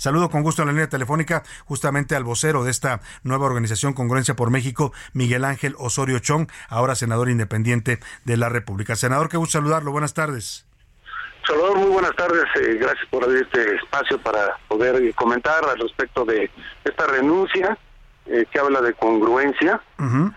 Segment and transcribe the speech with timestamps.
[0.00, 4.34] Saludo con gusto en la línea telefónica justamente al vocero de esta nueva organización Congruencia
[4.34, 8.96] por México, Miguel Ángel Osorio Chong, ahora senador independiente de la República.
[8.96, 9.92] Senador, qué gusto saludarlo.
[9.92, 10.64] Buenas tardes.
[11.46, 12.44] Salvador, muy buenas tardes.
[12.62, 16.50] Eh, gracias por abrir este espacio para poder comentar al respecto de
[16.82, 17.76] esta renuncia
[18.24, 19.82] eh, que habla de congruencia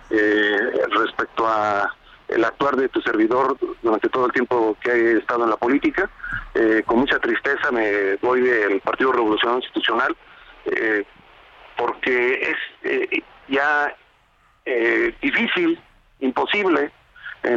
[0.09, 0.58] eh,
[0.91, 1.89] respecto a
[2.27, 6.09] el actuar de tu servidor durante todo el tiempo que he estado en la política.
[6.86, 10.16] con mucha tristeza me voy del Partido Revolución Institucional
[11.75, 13.95] porque es ya
[15.22, 15.80] difícil,
[16.20, 16.92] imposible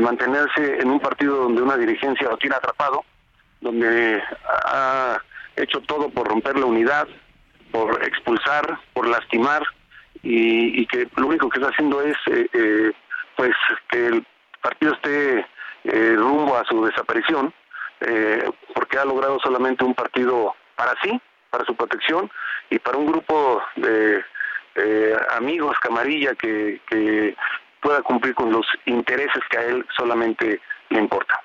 [0.01, 3.05] mantenerse en un partido donde una dirigencia lo tiene atrapado
[3.61, 5.19] donde ha
[5.57, 7.09] hecho todo por romper la unidad,
[7.73, 9.63] por expulsar, por lastimar
[10.23, 12.93] y, que lo único que está haciendo es eh, eh,
[13.37, 13.53] pues
[13.91, 14.27] que el
[14.63, 15.47] partido esté
[15.85, 16.65] eh, rumbo a
[17.23, 17.55] su desaparición
[18.75, 21.19] porque ha logrado solamente un partido para sí,
[21.51, 22.31] para su protección
[22.69, 24.23] y para un grupo de
[25.31, 27.35] amigos, camarilla que, que
[27.81, 31.39] pueda cumplir con los intereses que a él solamente le importan.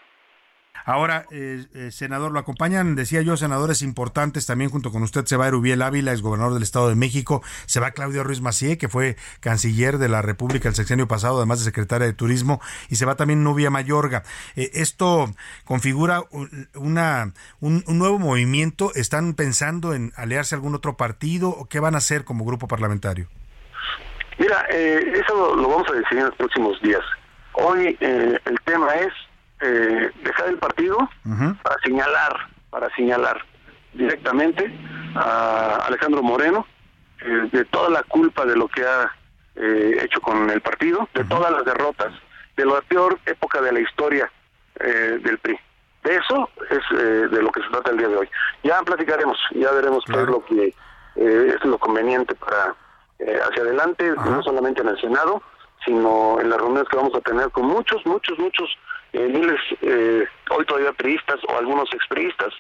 [0.86, 4.46] Ahora, eh, eh, senador, lo acompañan, decía yo, senadores importantes.
[4.46, 7.44] También junto con usted se va Erubiel Ávila, es gobernador del Estado de México.
[7.66, 11.60] Se va Claudio Ruiz Macié, que fue canciller de la República el sexenio pasado, además
[11.60, 12.62] de secretaria de Turismo.
[12.90, 14.23] Y se va también Nubia Mayorga.
[14.56, 15.34] Eh, esto
[15.66, 16.23] configura
[16.76, 18.92] una, un, nuevo movimiento.
[18.95, 22.68] ¿Están pensando en aliarse a algún otro partido o qué van a hacer como grupo
[22.68, 23.28] parlamentario?
[24.40, 27.02] Mira, eso lo vamos a decidir en los próximos días.
[27.54, 29.14] Hoy el tema es
[29.61, 30.98] eh, dejar el partido
[31.64, 33.44] para señalar, para señalar
[33.94, 34.72] directamente
[35.16, 36.66] a Alejandro Moreno
[37.23, 39.11] eh, de toda la culpa de lo que ha
[39.55, 42.11] eh, hecho con el partido, de todas las derrotas,
[42.58, 44.32] de la peor época de la historia
[44.80, 45.60] eh, del PRI.
[46.04, 48.30] De eso es de lo que se trata el día de hoy.
[48.64, 50.73] Ya platicaremos, ya veremos qué es lo que
[51.16, 52.76] es lo conveniente para
[53.48, 55.43] hacia adelante, no solamente en el Senado,
[55.86, 58.67] sino en las reuniones que vamos a tener con muchos, muchos, muchos
[59.14, 62.54] eh, miles, eh, hoy todavía priistas o algunos expriistas,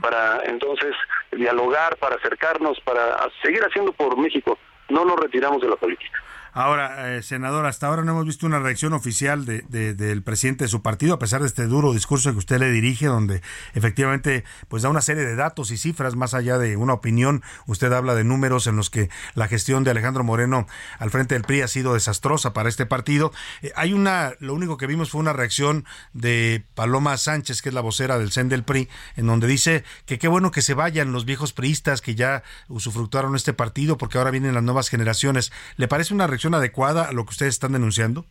[0.00, 0.94] para entonces
[1.32, 4.58] dialogar, para acercarnos, para seguir haciendo por México.
[4.88, 6.22] No nos retiramos de la política.
[6.58, 9.62] Ahora, eh, senador, hasta ahora no hemos visto una reacción oficial de,
[9.94, 13.06] del presidente de su partido, a pesar de este duro discurso que usted le dirige,
[13.06, 13.42] donde
[13.74, 17.44] efectivamente pues da una serie de datos y cifras más allá de una opinión.
[17.68, 20.66] Usted habla de números en los que la gestión de Alejandro Moreno
[20.98, 23.30] al frente del PRI ha sido desastrosa para este partido.
[23.62, 27.74] Eh, hay una, lo único que vimos fue una reacción de Paloma Sánchez, que es
[27.76, 31.12] la vocera del CEN del PRI, en donde dice que qué bueno que se vayan
[31.12, 35.52] los viejos priistas que ya usufructuaron este partido, porque ahora vienen las nuevas generaciones.
[35.76, 38.24] ¿Le parece una reacción adecuada a lo que ustedes están denunciando?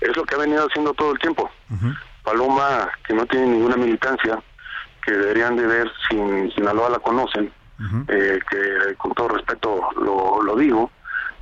[0.00, 1.50] Es lo que ha venido haciendo todo el tiempo.
[2.22, 4.42] Paloma, que no tiene ninguna militancia,
[5.04, 7.50] que deberían de ver, sin Sinaloa la conocen,
[8.08, 10.90] eh, que con todo respeto lo, lo digo,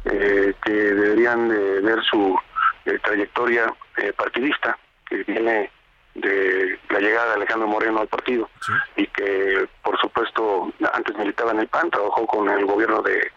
[0.04, 2.38] eh, que deberían de ver su
[2.84, 3.72] eh, trayectoria
[4.16, 5.70] partidista, que viene
[6.14, 8.48] de la llegada de Alejandro Moreno al partido
[8.96, 13.32] y que por supuesto antes militaba en el PAN, trabajó con el gobierno de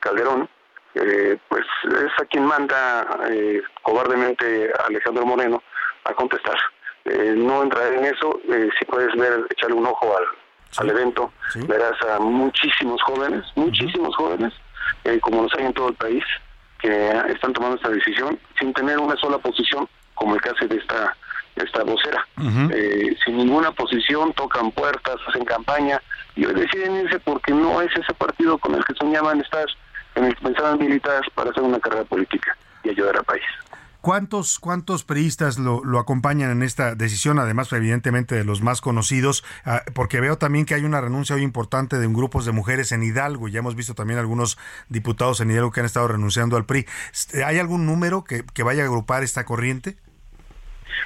[0.00, 0.48] Calderón
[0.94, 5.62] eh, pues es a quien manda eh, cobardemente Alejandro Moreno
[6.04, 6.56] a contestar.
[7.04, 8.40] Eh, no entraré en eso,
[8.78, 10.24] si puedes ver, echarle un ojo al,
[10.78, 11.32] al evento,
[11.66, 14.52] verás a muchísimos jóvenes, muchísimos jóvenes,
[15.20, 16.24] como los hay en todo el país,
[16.78, 21.14] que están tomando esta decisión sin tener una sola posición, como el caso de esta
[21.56, 22.26] esta vocera.
[23.24, 26.00] sin ninguna posición, tocan puertas, hacen campaña
[26.34, 29.66] y hoy deciden irse porque no es ese partido con el que soñaban estar
[30.14, 33.42] que pensaban militar para hacer una carrera política y ayudar al país.
[34.00, 39.44] ¿Cuántos, cuántos periodistas lo, lo, acompañan en esta decisión, además evidentemente de los más conocidos?
[39.64, 42.92] Ah, porque veo también que hay una renuncia muy importante de un grupo de mujeres
[42.92, 43.48] en Hidalgo.
[43.48, 44.58] Ya hemos visto también algunos
[44.90, 46.86] diputados en Hidalgo que han estado renunciando al PRI.
[47.46, 49.96] ¿Hay algún número que, que vaya a agrupar esta corriente?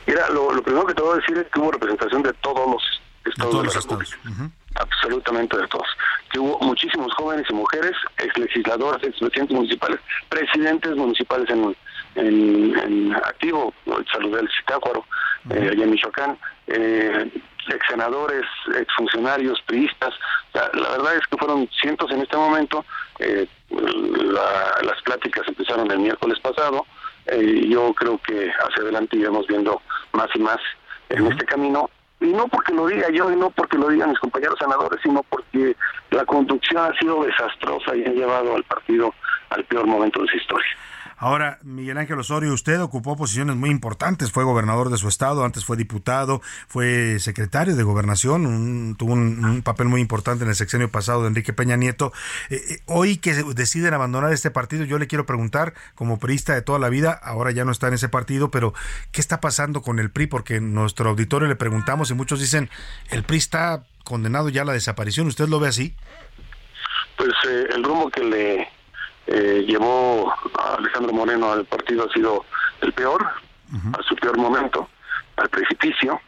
[0.08, 2.82] Mira, lo, primero que te voy a decir es que hubo representación de todos los
[3.24, 4.16] estados de, todos los estados
[4.74, 5.86] absolutamente de todos.
[6.30, 11.76] Que hubo muchísimos jóvenes y mujeres, ex legisladores, ex presidentes municipales, presidentes municipales en,
[12.16, 13.72] en, activo,
[14.12, 15.04] salud del Citácuaro,
[15.50, 17.30] eh, allá en Michoacán, eh,
[17.68, 18.44] ex senadores,
[18.78, 20.14] ex funcionarios, priistas.
[20.52, 22.84] La, verdad es que fueron cientos en este momento.
[23.18, 26.86] Eh, las pláticas empezaron el miércoles pasado.
[27.30, 29.82] y yo creo que hacia adelante iremos viendo
[30.12, 30.58] más y más
[31.10, 31.90] en este camino
[32.20, 35.22] y no porque lo diga yo y no porque lo digan mis compañeros senadores, sino
[35.24, 35.76] porque
[36.10, 39.14] la conducción ha sido desastrosa y ha llevado al partido
[39.50, 40.68] al peor momento de su historia.
[41.20, 45.64] Ahora, Miguel Ángel Osorio, usted ocupó posiciones muy importantes, fue gobernador de su estado, antes
[45.64, 51.22] fue diputado, fue secretario de gobernación, tuvo un, papel muy importante en el sexenio pasado
[51.22, 52.12] de Enrique Peña Nieto.
[52.50, 56.62] Eh, eh, hoy que deciden abandonar este partido, yo le quiero preguntar, como priista de
[56.62, 58.72] toda la vida, ahora ya no está en ese partido, pero
[59.10, 60.28] ¿qué está pasando con el PRI?
[60.28, 62.70] Porque nuestro auditorio le preguntamos y muchos dicen,
[63.10, 65.94] el PRI está condenado ya a la desaparición, ¿usted lo ve así?
[67.16, 68.77] Pues eh, el rumbo que le
[69.30, 72.46] eh, llevó a Alejandro Moreno al partido ha sido
[72.80, 73.26] el peor,
[73.92, 74.88] a su peor momento,
[75.36, 76.18] al precipicio,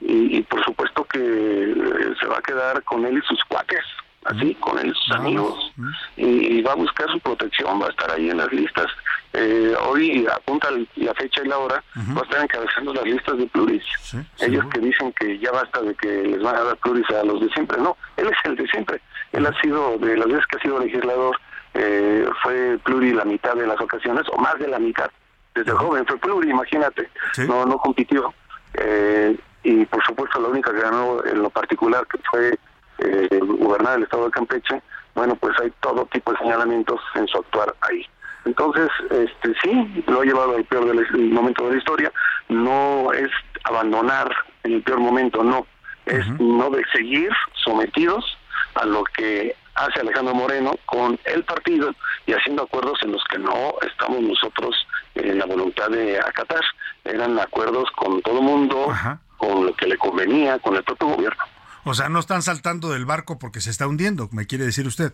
[0.00, 3.80] y, por supuesto que eh, se va a quedar con él y sus cuates,
[4.24, 5.72] así, con él y sus amigos,
[6.16, 8.86] y, va a buscar su protección, va a estar ahí en las listas.
[9.32, 13.46] Eh, hoy apunta la fecha y la hora, va a estar encabezando las listas de
[13.46, 13.84] pluris.
[14.40, 17.40] Ellos que dicen que ya basta de que les van a dar pluris a los
[17.40, 19.00] de siempre, no, él es el de siempre.
[19.32, 21.40] Él ha sido, de las veces que ha sido legislador,
[21.74, 25.10] eh, fue pluri la mitad de las ocasiones, o más de la mitad.
[25.54, 27.10] Desde joven fue pluri, imagínate,
[27.46, 28.32] no no compitió.
[28.74, 32.58] Eh, y por supuesto la única que ganó en lo particular, que fue
[32.98, 34.82] eh, gobernar el estado de Campeche,
[35.14, 38.06] bueno, pues hay todo tipo de señalamientos en su actuar ahí.
[38.44, 42.12] Entonces, este sí, lo ha llevado al peor del momento de la historia.
[42.48, 43.30] No es
[43.64, 44.34] abandonar
[44.64, 45.66] en el peor momento, no.
[46.06, 48.36] Es no de seguir sometidos
[48.74, 51.94] a lo que hace Alejandro Moreno con el partido
[52.26, 54.74] y haciendo acuerdos en los que no estamos nosotros
[55.14, 56.62] en la voluntad de acatar.
[57.04, 58.92] Eran acuerdos con todo el mundo,
[59.36, 61.42] con lo que le convenía, con el propio gobierno.
[61.84, 65.12] O sea, no están saltando del barco porque se está hundiendo, me quiere decir usted.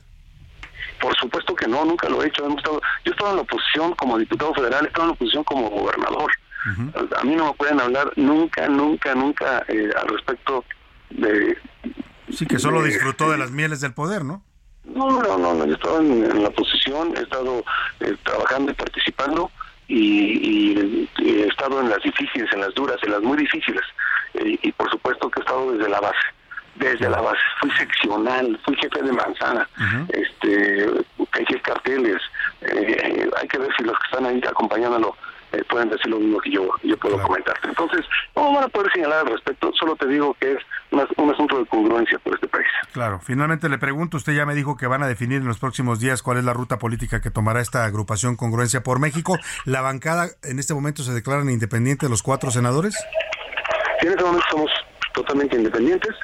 [1.01, 2.45] Por supuesto que no, nunca lo he hecho.
[2.45, 5.71] Hemos estado, yo estaba en la oposición como diputado federal, estaba en la oposición como
[5.71, 6.31] gobernador.
[7.19, 10.65] A mí no me pueden hablar nunca, nunca, nunca eh, al respecto
[11.11, 11.57] de...
[12.31, 14.43] Sí, que solo disfrutó de las mieles del poder, ¿no?
[14.99, 17.65] No, no, no, no, yo estaba en, la posición, he estado
[18.01, 19.49] eh, trabajando y participando
[19.87, 23.83] y, he estado en las difíciles, en las duras, en las muy difíciles
[24.35, 26.27] eh, y por supuesto que he estado desde la base,
[26.75, 29.69] desde la base, fui seccional, fui jefe de manzana,
[30.09, 30.91] este,
[31.31, 32.21] hay carteles,
[32.63, 35.17] eh, hay que ver si los que están ahí acompañándolo
[35.59, 37.57] eh, pueden decir lo mismo que yo, yo puedo comentar.
[37.65, 38.05] Entonces,
[38.37, 40.59] no van a poder señalar al respecto, solo te digo que es
[40.91, 42.67] un asunto de congruencia por este país.
[42.93, 46.01] Claro, finalmente le pregunto, usted ya me dijo que van a definir en los próximos
[46.01, 49.39] días cuál es la ruta política que tomará esta agrupación Congruencia por México.
[49.65, 52.95] ¿La bancada en este momento se declaran independientes los cuatro senadores?
[54.01, 54.71] en este momento somos
[55.13, 56.15] totalmente independientes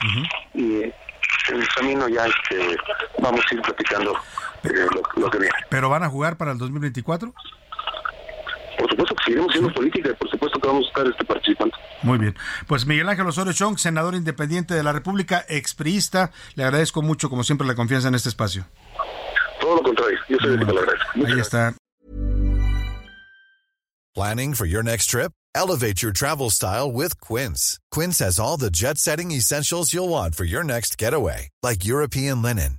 [0.55, 2.77] y en el camino ya este,
[3.19, 4.17] vamos a ir platicando
[4.63, 5.55] eh, lo, lo que viene.
[5.69, 7.35] ¿Pero van a jugar para el 2024?
[9.25, 11.77] Seguiremos haciendo política y por supuesto que vamos a estar este participando.
[12.03, 12.37] Muy bien.
[12.67, 17.45] Pues Miguel Ángel Osorio Chong, senador independiente de la República, expriista, le agradezco mucho, como
[17.45, 18.67] siempre, la confianza en este espacio.
[19.61, 21.27] Todo lo contrario, yo soy el que lo agradezco.
[21.27, 21.75] Ahí está.
[24.15, 25.33] Planning for your next trip?
[25.57, 27.79] Elevate your travel style with Quince.
[27.91, 32.79] Quince has all the jet-setting essentials you'll want for your next getaway, like European linen,